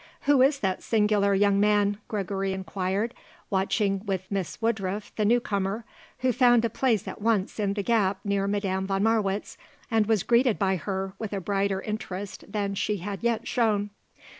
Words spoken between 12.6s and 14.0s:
she had yet shown.